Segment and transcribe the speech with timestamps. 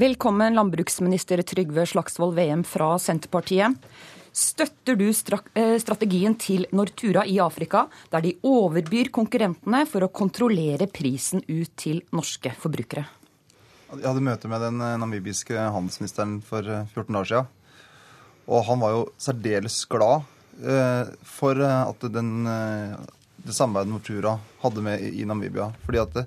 [0.00, 3.74] Velkommen landbruksminister Trygve Slagsvold Veum fra Senterpartiet.
[4.32, 10.86] Støtter du eh, strategien til Nortura i Afrika, der de overbyr konkurrentene for å kontrollere
[10.88, 13.04] prisen ut til norske forbrukere?
[13.90, 17.50] Jeg hadde møte med den eh, namibiske handelsministeren for 14 eh, dager siden.
[18.48, 20.24] Og han var jo særdeles glad
[21.28, 22.48] for at den,
[23.44, 24.32] det samarbeidet Nortura
[24.64, 25.68] hadde med i Namibia.
[25.84, 26.18] Fordi at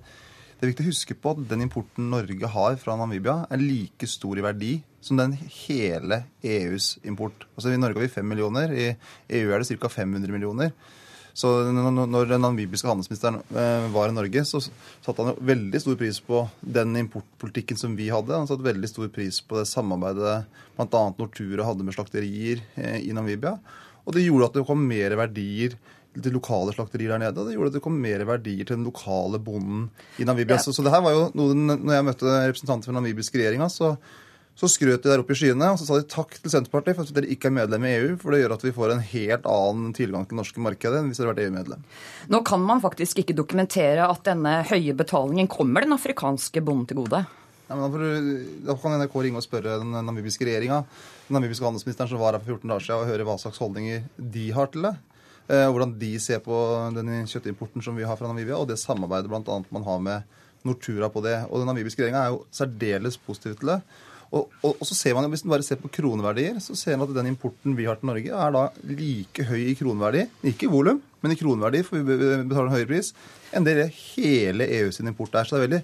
[0.63, 4.07] det, er viktig å huske på at den importen Norge har fra Namibia, er like
[4.07, 4.69] stor i verdi
[5.03, 7.43] som den hele EUs import.
[7.57, 8.85] Altså I Norge har vi 5 millioner, i
[9.41, 9.91] EU er det ca.
[9.91, 10.71] 500 millioner.
[11.35, 16.21] Så når den namibiske handelsministeren eh, var i Norge, så satte han veldig stor pris
[16.23, 18.37] på den importpolitikken som vi hadde.
[18.37, 20.43] Han satte veldig stor pris på det samarbeidet
[20.77, 21.03] bl.a.
[21.17, 23.57] Nortura hadde med slakterier eh, i Namibia.
[24.05, 25.75] Og det gjorde at det kom mer verdier
[26.21, 27.39] til lokale slakterier der nede.
[27.39, 29.87] og Det gjorde at det kom mer verdier til den lokale bonden
[30.21, 30.59] i Namibia.
[30.59, 30.61] Ja.
[30.61, 33.95] Så, så, det her var jo noe, når jeg møtte representanter den namibiske regjeringa, så,
[34.59, 37.07] så skrøt de der oppe i skyene og så sa de takk til Senterpartiet for
[37.07, 39.47] at dere ikke er medlem i EU, for det gjør at vi får en helt
[39.49, 41.87] annen tilgang til det norske markedet enn hvis dere hadde vært EU-medlem.
[42.33, 47.01] Nå kan man faktisk ikke dokumentere at denne høye betalingen kommer den afrikanske bonden til
[47.01, 47.23] gode.
[47.69, 47.95] Ja, men
[48.67, 50.83] da, kan NRK ringe og spørre den namibiske regjeringa,
[51.29, 54.03] den namibiske handelsministeren som var her for 14 dager siden, og høre hva slags holdninger
[54.35, 54.93] de har til det.
[55.47, 56.55] Eh, hvordan de ser på
[56.95, 59.59] den kjøttimporten som vi har fra Namibia, og det samarbeidet bl.a.
[59.75, 61.35] man har med Nortura på det.
[61.49, 63.79] Og Den namibiske regjeringa er jo særdeles positiv til det.
[64.33, 67.09] Og, og, og, så ser man, Hvis man bare ser på kroneverdier, så ser man
[67.09, 70.71] at den importen vi har til Norge, er da like høy i kroneverdi, ikke i
[70.71, 73.11] volum, men i kroneverdi, for vi betaler en høyere pris,
[73.53, 75.45] enn det hele EU sin import er.
[75.45, 75.83] Så det er veldig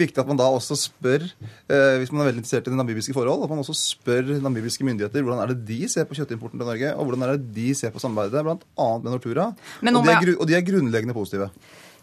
[0.00, 3.16] viktig at man da også spør, eh, hvis man er veldig interessert i det namibiske
[3.16, 6.68] forhold, at man også spør namibiske myndigheter hvordan er det de ser på kjøttimporten til
[6.68, 8.88] Norge, og hvordan er det de ser på samarbeidet, bl.a.
[9.02, 9.50] med Nortura.
[9.52, 11.50] Og de, er, og, de er, grunnleggende positive.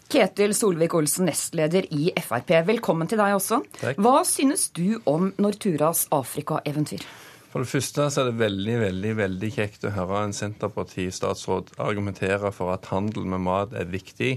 [0.06, 3.62] Ketil Solvik-Olsen, nestleder i Frp, velkommen til deg også.
[3.80, 3.98] Takk.
[3.98, 7.02] Hva synes du om Norturas Afrika-eventyr?
[7.50, 12.50] For det første så er det veldig veldig, veldig kjekt å høre en Senterparti-statsråd argumentere
[12.52, 14.34] for at handel med mat er viktig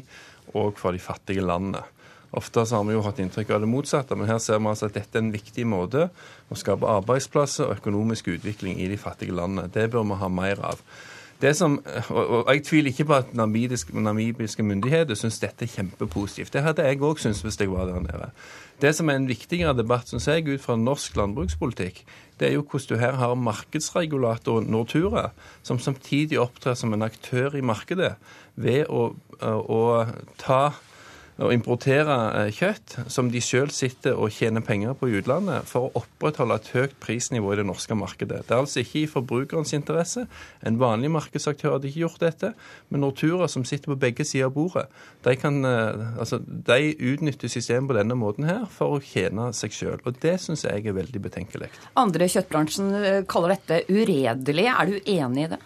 [0.57, 1.83] òg for de fattige landene.
[2.31, 4.97] Ofte har vi jo hatt inntrykk av det motsatte, men her ser vi altså at
[4.99, 6.09] dette er en viktig måte
[6.49, 9.71] å skape arbeidsplasser og økonomisk utvikling i de fattige landene.
[9.73, 10.83] Det bør vi ha mer av.
[11.39, 11.77] Det som,
[12.11, 16.51] og Jeg tviler ikke på at namibiske myndigheter syns dette er kjempepositivt.
[16.53, 18.27] Det hadde jeg òg syntes hvis jeg var der nede.
[18.81, 22.03] Det som er en viktigere debatt, syns jeg, ut fra norsk landbrukspolitikk,
[22.39, 25.29] det er jo hvordan du her har markedsregulatoren Nortura,
[25.63, 28.13] som samtidig opptrer som en aktør i markedet
[28.55, 29.81] ved å, å
[30.43, 30.61] ta
[31.39, 35.87] å importere eh, kjøtt som de selv sitter og tjener penger på i utlandet, for
[35.87, 38.43] å opprettholde et høyt prisnivå i det norske markedet.
[38.47, 40.25] Det er altså ikke i forbrukerens interesse.
[40.65, 42.51] En vanlig markedsaktør hadde ikke gjort dette.
[42.89, 44.85] Men Nortura, som sitter på begge sider av bordet,
[45.25, 49.75] de, kan, eh, altså, de utnytter systemet på denne måten her for å tjene seg
[49.75, 49.99] sjøl.
[50.03, 51.71] Og det syns jeg er veldig betenkelig.
[51.99, 54.69] Andre kjøttbransjen eh, kaller dette uredelig.
[54.69, 55.63] Er du enig i det?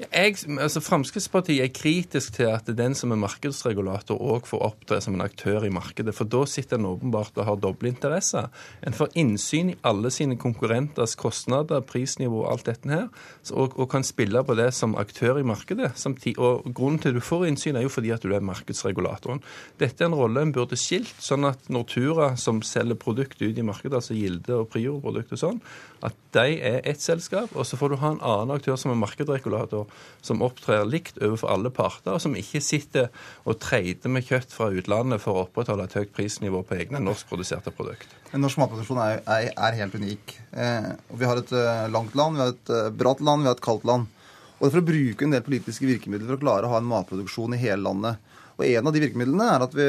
[0.00, 5.12] Jeg, altså Fremskrittspartiet er kritisk til at den som er markedsregulator òg får opptre som
[5.12, 6.14] en aktør i markedet.
[6.16, 8.48] For da sitter en åpenbart og har doble interesser.
[8.86, 13.10] En får innsyn i alle sine konkurrenters kostnader, prisnivå og alt dette her,
[13.52, 15.92] og, og, kan spille på det som aktør i markedet.
[16.00, 19.44] Samtidig, og Grunnen til du får innsyn, er jo fordi at du er markedsregulatoren.
[19.82, 23.66] Dette er en rolle en burde skilt, sånn at Nortura, som selger produkt ut i
[23.66, 25.62] markedet, altså Gilde og Prior-produkter og sånn,
[26.08, 29.02] at de er ett selskap, og så får du ha en annen aktør som er
[29.02, 29.89] markedsregulator
[30.24, 33.08] som opptrer likt overfor alle parter, og som ikke sitter
[33.48, 37.72] og trader med kjøtt fra utlandet for å opprettholde et høyt prisnivå på egne norskproduserte
[37.74, 38.16] produkter.
[38.36, 40.36] Norsk matproduksjon er, er, er, helt unik.
[40.52, 43.58] Eh, vi har et uh, langt land, vi har et uh, bratt land, vi har
[43.58, 44.10] et kaldt land.
[44.60, 47.56] Og for å bruke en del politiske virkemidler for å klare å ha en matproduksjon
[47.56, 48.20] i hele landet.
[48.60, 49.86] Og En av de virkemidlene er at vi,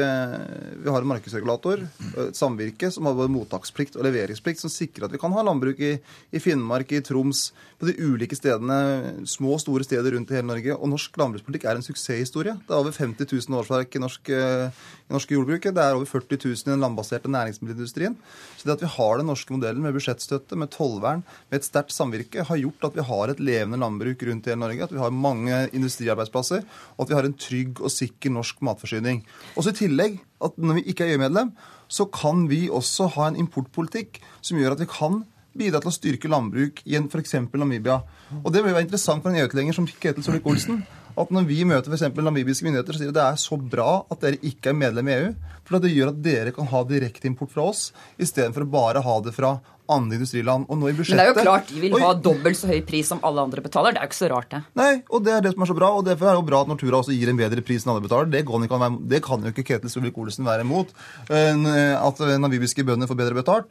[0.80, 1.82] vi har en markedsregulator,
[2.24, 5.82] et samvirke, som har både mottaksplikt og leveringsplikt, som sikrer at vi kan ha landbruk
[5.84, 5.92] i,
[6.32, 7.50] i Finnmark, i Troms,
[7.82, 10.76] på de ulike stedene, små og store steder rundt i hele Norge.
[10.78, 12.54] Og norsk landbrukspolitikk er en suksesshistorie.
[12.62, 15.74] Det er over 50 000 årsverk i norsk, i norsk jordbruket.
[15.74, 18.14] Det er over 40 000 i den landbaserte næringsmiddelindustrien.
[18.56, 21.92] Så det at vi har den norske modellen med budsjettstøtte, med tollvern, med et sterkt
[21.92, 25.02] samvirke, har gjort at vi har et levende landbruk rundt i hele Norge, at vi
[25.02, 26.62] har mange industriarbeidsplasser,
[26.94, 29.20] og at vi har en trygg og sikker norsk matforsyning.
[29.56, 31.52] Også i tillegg at når vi ikke er EU-medlem,
[31.92, 35.22] så kan vi også ha en importpolitikk som gjør at vi kan
[35.58, 37.36] bidra til å styrke landbruk i f.eks.
[37.52, 38.00] Namibia.
[38.40, 40.80] Og Det vil være interessant for en EU-tilhenger som Ketil Solvik-Olsen
[41.12, 42.06] at når vi møter f.eks.
[42.16, 45.10] namibiske myndigheter, så sier de at det er så bra at dere ikke er medlem
[45.10, 45.32] i EU.
[45.68, 49.34] For det gjør at dere kan ha direkteimport fra oss, istedenfor å bare ha det
[49.36, 49.58] fra
[49.94, 50.66] andre industriland.
[50.68, 51.18] Og nå i budsjettet...
[51.18, 53.64] Men det er jo klart de vil ha dobbelt så høy pris som alle andre
[53.64, 53.94] betaler.
[53.94, 54.62] Det er jo ikke så rart, det.
[54.78, 55.90] Nei, og det er det som er så bra.
[55.98, 58.04] Og derfor er det jo bra at Nortura også gir en bedre pris enn alle
[58.04, 58.30] betaler.
[58.32, 60.94] Det kan, være, det kan jo ikke Ketil Solvik-Olsen være imot.
[61.28, 61.66] Eh,
[61.96, 63.70] at namibiske bønder får bedre betalt.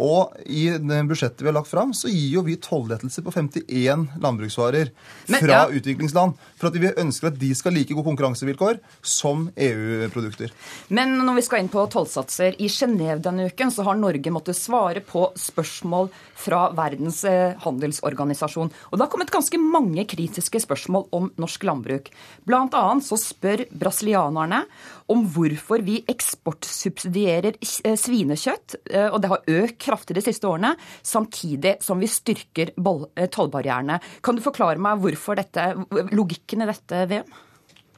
[0.00, 4.06] Og i det budsjettet vi har lagt fram, så gir jo vi tollettelser på 51
[4.22, 4.90] landbruksvarer
[5.28, 5.66] Men, fra ja.
[5.68, 6.38] utviklingsland.
[6.60, 10.54] For at vi ønsker at de skal like gode konkurransevilkår som EU-produkter.
[10.88, 14.58] Men når vi skal inn på tollsatser, i Genéve denne uken så har Norge måttet
[14.58, 16.10] svare på spørsmål
[16.40, 18.72] fra Verdens eh, handelsorganisasjon.
[18.90, 22.08] Og det har kommet ganske mange kritiske spørsmål om norsk landbruk.
[22.48, 24.64] Blant annet så spør brasilianerne
[25.10, 30.74] om hvorfor vi eksportsubsidierer eh, svinekjøtt, eh, og det har økt kraftig de siste årene,
[31.02, 34.00] samtidig som vi styrker eh, tollbarrierene.
[34.24, 35.02] Kan du forklare meg
[35.40, 35.70] dette,
[36.14, 37.40] logikken i dette, VM?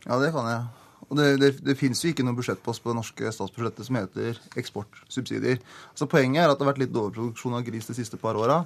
[0.07, 0.63] Ja, det kan jeg.
[1.13, 4.39] Og det, det, det finnes jo ikke noen budsjettpost på det norske statsbudsjettet som heter
[4.57, 5.61] eksportsubsidier.
[5.93, 8.63] Altså Poenget er at det har vært litt overproduksjon av gris de siste par åra.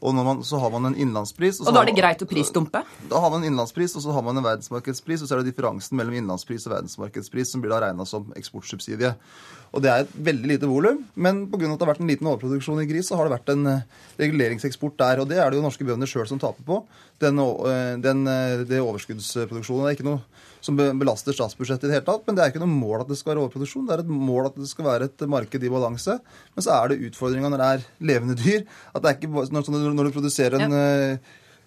[0.00, 1.62] Og man, så har man en innlandspris.
[1.64, 2.82] Og da er det greit å prisdumpe?
[3.08, 5.54] Da har man en innlandspris, og så har man en verdensmarkedspris, og så er det
[5.54, 9.14] differansen mellom innlandspris og verdensmarkedspris som blir da regna som eksportsubsidie.
[9.72, 11.68] Og det er et veldig lite volum, men pga.
[11.72, 13.86] at det har vært en liten overproduksjon i gris, så har det vært en eh,
[14.20, 15.22] reguleringseksport der.
[15.22, 16.82] Og det er det jo norske bønder sjøl som taper på.
[17.22, 19.88] Den, eh, den, eh, det overskuddsproduksjonen.
[19.88, 20.22] Er ikke noe
[20.66, 23.20] som belaster statsbudsjettet i det hele tatt, men det er ikke noe mål at det
[23.20, 23.86] skal være overproduksjon.
[23.88, 26.18] Det er et mål at det skal være et marked i balanse.
[26.56, 28.68] Men så er det utfordringa når det er levende dyr.
[28.92, 31.18] at det er ikke når, når du produserer en ja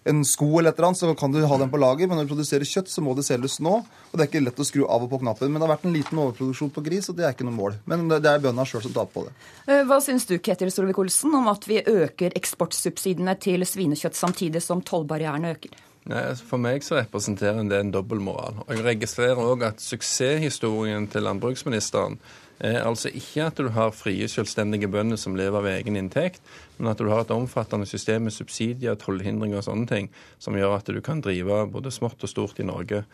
[0.04, 2.26] en sko eller et eller annet, så kan du ha den på lager, men når
[2.28, 3.80] du produserer kjøtt, så må det selges nå.
[3.84, 5.50] Og det er ikke lett å skru av og på knappen.
[5.50, 7.76] Men det har vært en liten overproduksjon på gris, og det er ikke noe mål.
[7.90, 9.34] Men det er bøndene sjøl som taper på det.
[9.66, 14.80] Eh, Hva syns du Ketil Solvik-Olsen, om at vi øker eksportsubsidiene til svinekjøtt samtidig som
[14.80, 15.76] tollbarrierene øker?
[16.08, 18.62] Nei, altså For meg så representerer det en dobbeltmoral.
[18.70, 22.16] Jeg registrerer òg at suksesshistorien til landbruksministeren
[22.60, 26.42] er altså ikke at du har frie, selvstendige bønder som lever av egen inntekt,
[26.78, 30.76] men at du har et omfattende system med subsidier, tollhindringer og sånne ting, som gjør
[30.76, 33.04] at du kan drive både smått og stort i Norge.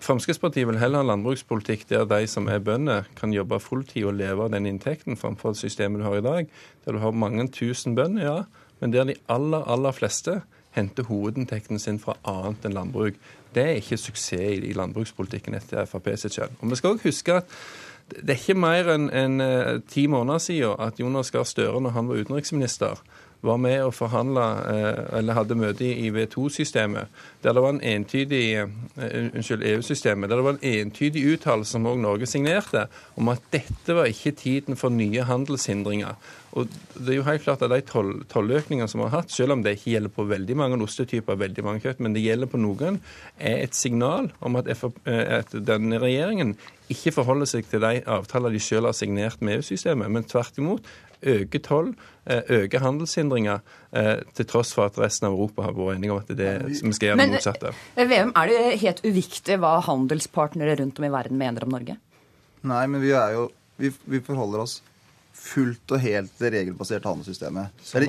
[0.00, 4.44] Fremskrittspartiet vil heller ha landbrukspolitikk der de som er bønder, kan jobbe fulltid og leve
[4.44, 6.52] av den inntekten, framfor systemet du har i dag,
[6.84, 10.40] der du har mange tusen bønder, ja, men der de aller, aller fleste
[10.76, 13.16] henter hovedinntekten sin fra annet enn landbruk.
[13.54, 16.54] Det er ikke suksess i landbrukspolitikken etter Frp sitt skjønn.
[16.60, 17.56] Og vi skal også huske at
[18.12, 21.90] det er ikke mer enn en, eh, ti måneder siden at Jonas Gahr Støre, når
[21.90, 23.02] han var utenriksminister,
[23.42, 27.10] var med og forhandla, eh, eller hadde møte i V2-systemet,
[27.42, 28.68] der det var en entydig eh,
[29.34, 32.86] Unnskyld, EU-systemet, der det var en entydig uttalelse som òg Norge signerte,
[33.18, 36.14] om at dette var ikke tiden for nye handelshindringer.
[36.52, 39.56] Og det er jo helt klart at De toll, tolløkningene som vi har hatt, selv
[39.56, 42.60] om det ikke gjelder på veldig mange ostetyper, veldig mange kjøtt, men det gjelder på
[42.60, 43.00] noen,
[43.40, 46.54] er et signal om at, FRP, eh, at denne regjeringen
[46.92, 50.86] ikke forholder seg til de avtaler de selv har signert med EU-systemet, men tvert imot
[51.22, 51.92] øker toll,
[52.26, 53.60] øke øker handelshindringer,
[53.92, 56.62] eh, til tross for at resten av Europa har vært enige om at det er
[56.66, 57.74] det som skal gjøre det motsatte.
[57.96, 61.98] Men VM, er det helt uviktig hva handelspartnere rundt om i verden mener om Norge?
[62.62, 64.82] Nei, men vi er jo Vi, vi forholder oss
[65.32, 67.72] fullt og helt til det regelbaserte handelssystemet.
[67.82, 68.04] Det er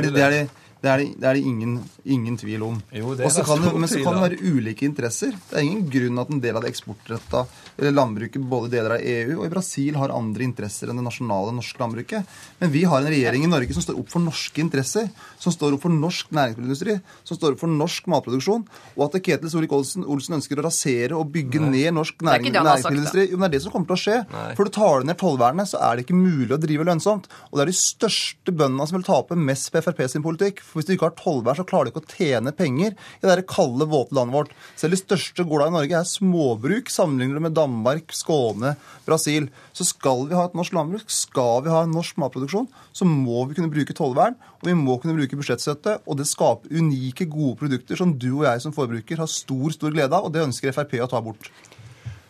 [0.00, 0.44] det, det, er det,
[0.84, 2.74] det, er det, det, er det, ingen, ingen tvil om.
[2.92, 5.32] Jo, det er Og så det kan det, men så kan det være ulike interesser.
[5.48, 9.02] Det er ingen grunn at en del av det eksportretta eller landbruket både deler av
[9.02, 12.34] EU og i Brasil har andre interesser enn det nasjonale norske landbruket.
[12.60, 15.08] Men vi har en regjering i Norge som står opp for norske interesser,
[15.40, 19.50] som står opp for norsk næringsmiddelindustri, som står opp for norsk matproduksjon, og at Ketil
[19.50, 22.52] Solvik-Olsen Olsen ønsker å rasere og bygge ned norsk næringsindustri.
[22.52, 24.20] næring, næringsmiddelindustri Jo, men det er det som kommer til å skje.
[24.34, 24.46] Nei.
[24.58, 27.28] For du tar du ned tollvernet, så er det ikke mulig å drive lønnsomt.
[27.50, 30.62] Og det er de største bøndene som vil tape mest på Frp sin politikk.
[30.74, 33.44] For hvis du ikke har tollvern, så klarer du ikke å tjene penger i det
[33.46, 34.56] kalde, våte landet vårt.
[34.74, 36.90] Selv de største gårda i Norge er småbruk.
[36.90, 38.74] sammenlignet med Danmark, Skåne,
[39.06, 39.46] Brasil.
[39.70, 43.46] Så skal vi ha et norsk landbruk, skal vi ha en norsk matproduksjon, så må
[43.46, 46.00] vi kunne bruke tollvern, og vi må kunne bruke budsjettstøtte.
[46.10, 49.94] Og det skaper unike, gode produkter som du og jeg som forbruker har stor, stor
[49.94, 51.52] glede av, og det ønsker Frp å ta bort.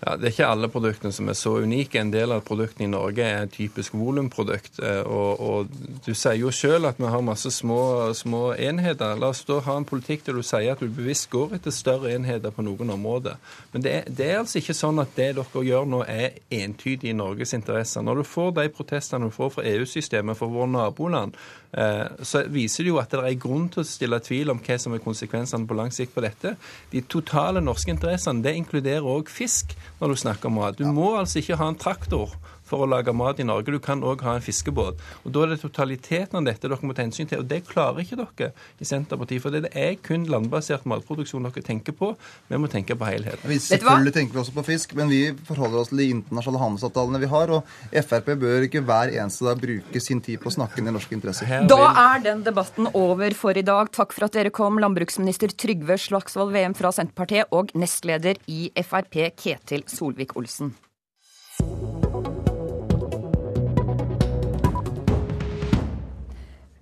[0.04, 1.96] Ja, Det er ikke alle produktene som er så unike.
[1.96, 4.78] En del av produktene i Norge er typisk volumprodukt.
[4.82, 5.68] eh, Og, og
[6.04, 9.16] du sier jo selv at vi har masse små, små enheter.
[9.16, 12.12] La oss da ha en politikk der du sier at du bevisst går etter større
[12.12, 13.40] enheter på noen områder.
[13.72, 17.08] Men det er, det er altså ikke sånn at det dere gjør nå er entydig
[17.10, 18.04] i Norges interesser.
[18.04, 21.36] Når du får de protestene du får fra EU-systemet, fra våre naboland,
[21.72, 24.78] eh, så viser det jo at det er grunn til å stille tvil om hva
[24.78, 26.56] som er konsekvensene på lang sikt på dette.
[26.92, 30.78] De totale norske interessene, det inkluderer òg fisk når du snakker om mat.
[30.78, 32.34] Du må altså ikke ha en traktor
[32.68, 33.72] for å lage mat i Norge.
[33.72, 35.00] Du kan òg ha en fiskebåt.
[35.24, 37.42] Og Da er det totaliteten av dette dere må ta hensyn til.
[37.42, 39.42] Og det klarer ikke dere i Senterpartiet.
[39.42, 42.14] For det er kun landbasert matproduksjon dere tenker på.
[42.48, 43.44] Vi må tenke på helheten.
[43.48, 47.22] Vi selvfølgelig tenker vi også på fisk, men vi forholder oss til de internasjonale handelsavtalene
[47.22, 47.54] vi har.
[47.58, 51.16] Og Frp bør ikke hver eneste dag bruke sin tid på å snakke ned norske
[51.16, 51.50] interesser.
[51.70, 53.92] Da er den debatten over for i dag.
[53.94, 59.20] Takk for at dere kom, landbruksminister Trygve Slagsvold VM fra Senterpartiet og nestleder i Frp
[59.38, 60.74] Ketil Solvik-Olsen.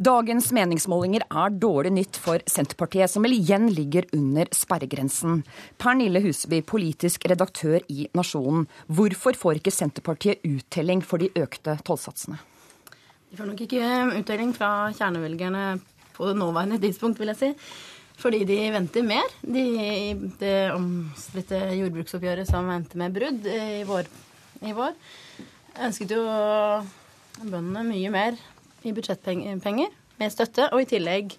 [0.02, 5.42] Dagens meningsmålinger er dårlig nytt for Senterpartiet, som vel igjen ligger under sperregrensen.
[5.78, 8.64] Pernille Huseby, politisk redaktør i Nasjonen.
[8.90, 12.40] Hvorfor får ikke Senterpartiet uttelling for de økte tollsatsene?
[13.30, 15.66] De får nok ikke uttelling fra kjernevelgerne
[16.16, 17.52] på det nåværende tidspunkt, vil jeg si.
[18.22, 19.28] Fordi de venter mer.
[19.44, 19.66] De,
[20.40, 24.10] det omstridte jordbruksoppgjøret som endte med brudd i vår,
[24.66, 24.98] i vår
[25.86, 26.24] ønsket jo
[27.42, 28.42] bøndene mye mer
[28.84, 31.36] i budsjettpenger med støtte, og i tillegg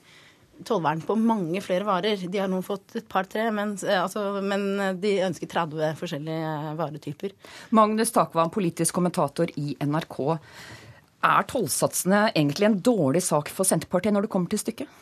[0.67, 2.21] tollvern på mange flere varer.
[2.29, 4.67] De har nå fått et par-tre, men, altså, men,
[5.01, 7.33] de ønsker 30 forskjellige varetyper.
[7.75, 10.19] Magnus Takvam, politisk kommentator i NRK.
[11.23, 15.01] Er tollsatsene egentlig en dårlig sak for Senterpartiet når det kommer til stykket?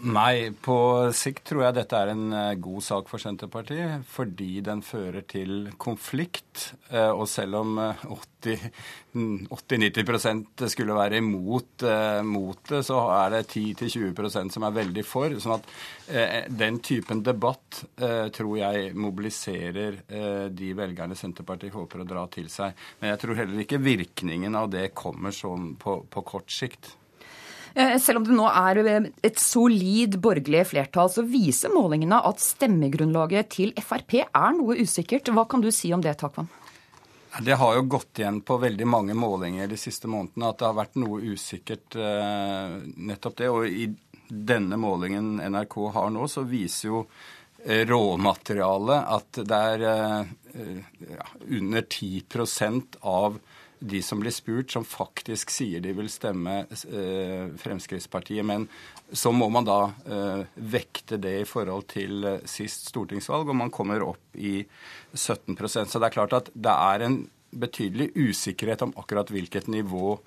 [0.00, 0.74] Nei, på
[1.12, 4.06] sikt tror jeg dette er en eh, god sak for Senterpartiet.
[4.08, 6.70] Fordi den fører til konflikt.
[6.88, 8.70] Eh, og selv om 80-90
[9.12, 10.40] mm,
[10.72, 15.36] skulle være imot eh, mot det, så er det 10-20% som er veldig for.
[15.36, 15.68] sånn at
[16.48, 17.84] den typen debatt
[18.34, 20.00] tror jeg mobiliserer
[20.50, 22.74] de velgerne Senterpartiet håper å dra til seg.
[22.98, 26.96] Men jeg tror heller ikke virkningen av det kommer sånn på, på kort sikt.
[27.74, 32.42] Eh, selv om det nå er eh, et solid borgerlig flertall, så viser målingene at
[32.42, 35.30] stemmegrunnlaget til Frp er noe usikkert.
[35.34, 36.50] Hva kan du si om det, Takvam?
[37.40, 40.78] Det har jo gått igjen på veldig mange målinger de siste månedene at det har
[40.80, 42.78] vært noe usikkert eh,
[43.10, 43.50] nettopp det.
[43.54, 43.86] Og i
[44.30, 47.04] denne målingen NRK har nå, så viser jo
[47.60, 53.36] råmaterialet at det er ja, under 10% av
[53.80, 58.44] de som blir spurt, som faktisk sier de vil stemme eh, Fremskrittspartiet.
[58.46, 58.68] Men
[59.12, 63.72] så må man da eh, vekte det i forhold til eh, sist stortingsvalg, og man
[63.72, 64.60] kommer opp i
[65.14, 70.18] 17% Så det er klart at det er en betydelig usikkerhet om akkurat hvilket nivå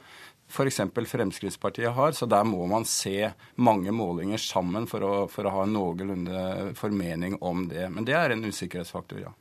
[0.49, 0.81] f.eks.
[1.07, 2.11] Fremskrittspartiet har.
[2.11, 6.73] Så der må man se mange målinger sammen for å, for å ha en noenlunde
[6.79, 7.85] formening om det.
[7.93, 9.33] Men det er en usikkerhetsfaktor, ja.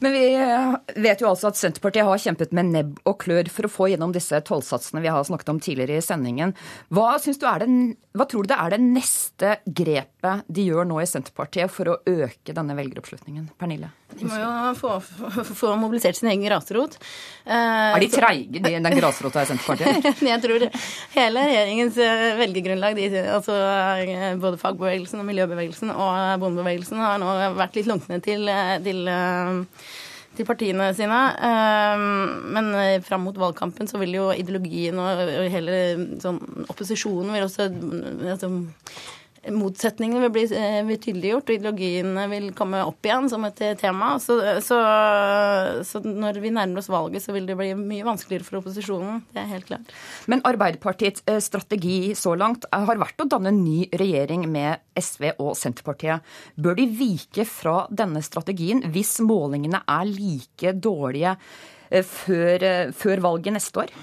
[0.00, 3.68] Men vi eh, vet jo altså at Senterpartiet har kjempet med nebb og klør for
[3.68, 6.54] å få gjennom disse tollsatsene vi har snakket om tidligere i sendingen.
[6.88, 7.68] Hva, det,
[8.16, 11.96] hva tror du det er det neste grepet de gjør nå i Senterpartiet for å
[12.08, 13.46] øke denne velgeroppslutningen?
[13.60, 13.90] Pernille?
[14.10, 16.98] De må jo få, få, få mobilisert sin egen grasrot.
[17.46, 20.10] Eh, er de treige, de, den grasrota i Senterpartiet?
[20.32, 20.66] jeg tror
[21.14, 23.56] hele regjeringens eh, velgergrunnlag, de, altså
[24.42, 28.48] både fagbevegelsen og miljøbevegelsen og bondebevegelsen, har nå vært litt lunkne til,
[28.84, 29.10] til
[30.40, 31.20] til partiene sine.
[32.54, 35.78] Men eh, fram mot valgkampen så vil jo ideologien og hele
[36.22, 37.68] sånn, opposisjonen vil også
[38.34, 38.52] altså,
[39.48, 40.42] motsetningene vil bli,
[40.88, 44.12] vil tydeliggjort, og ideologiene vil komme opp igjen som et tema.
[44.20, 44.78] Så, så,
[45.86, 49.22] så, når vi nærmer oss valget, så vil det bli mye vanskeligere for opposisjonen.
[49.32, 49.94] Det er helt klart.
[50.30, 55.32] Men Arbeiderpartiets eh, strategi så langt har vært å danne en ny regjering med SV
[55.38, 56.26] og Senterpartiet.
[56.60, 61.36] Bør de vike fra denne strategien hvis målingene er like dårlige
[61.88, 64.00] eh, før, før valget neste år?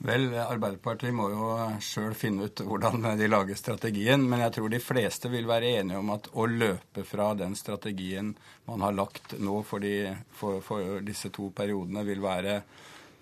[0.00, 1.46] Vel, Arbeiderpartiet må jo
[1.84, 4.22] sjøl finne ut hvordan de lager strategien.
[4.24, 8.32] Men jeg tror de fleste vil være enige om at å løpe fra den strategien
[8.70, 12.54] man har lagt nå for, de, for, for disse to periodene, vil være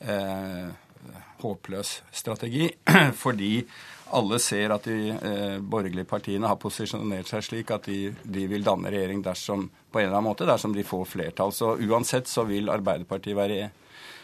[0.06, 0.68] eh,
[1.42, 2.70] håpløs strategi.
[3.24, 3.52] Fordi
[4.14, 8.62] alle ser at de eh, borgerlige partiene har posisjonert seg slik at de, de, vil
[8.64, 11.52] danne regjering dersom, på en eller annen måte, dersom de får flertall.
[11.52, 13.60] Så uansett så vil Arbeiderpartiet være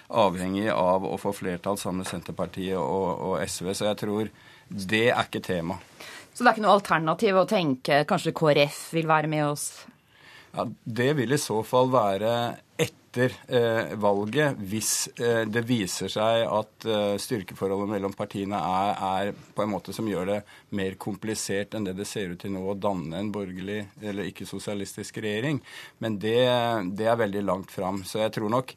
[0.08, 3.72] avhengig av å få flertall sammen med Senterpartiet og, og SV.
[3.72, 4.30] Så jeg tror
[4.68, 5.78] det er ikke tema.
[6.34, 9.68] Så det er ikke noe alternativ å tenke kanskje KrF vil være med oss?
[10.54, 12.32] Ja, Det vil i så fall være
[12.78, 19.30] etter eh, valget, hvis eh, det viser seg at eh, styrkeforholdet mellom partiene er, er,
[19.54, 20.40] på en måte som gjør det
[20.74, 25.22] mer komplisert enn det det ser ut til nå å danne en borgerlig eller ikke-sosialistisk
[25.22, 25.62] regjering.
[26.02, 26.38] Men det,
[26.98, 28.02] det er veldig langt fram.
[28.06, 28.74] Så jeg tror nok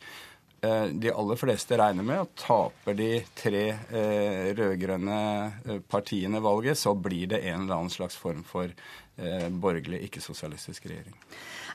[0.61, 5.19] de aller fleste regner med at taper de tre eh, rød-grønne
[5.67, 10.89] eh, partiene valget, så blir det en eller annen slags form for eh, borgerlig, ikke-sosialistisk
[10.89, 11.13] regjering.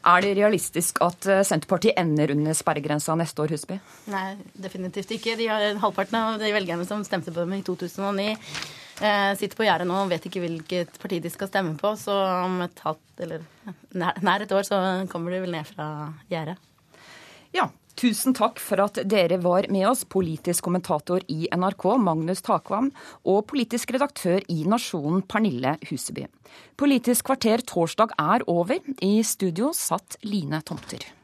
[0.03, 3.79] Er det realistisk at eh, Senterpartiet ender under sperregrensa neste år, Husby?
[4.11, 4.25] Nei,
[4.65, 5.37] definitivt ikke.
[5.39, 8.33] De har Halvparten av de velgerne som stemte på dem i 2009,
[8.99, 11.95] eh, sitter på gjerdet nå og vet ikke hvilket parti de skal stemme på.
[12.01, 13.47] Så om et halvt eller
[13.95, 15.87] nær et år så kommer de vel ned fra
[16.33, 16.59] gjerdet.
[17.53, 17.69] Ja,
[17.99, 22.91] Tusen takk for at dere var med oss, politisk kommentator i NRK Magnus Takvam
[23.29, 26.27] og politisk redaktør i Nasjonen Pernille Huseby.
[26.81, 28.81] Politisk kvarter torsdag er over.
[29.05, 31.22] I studio satt Line Tomter.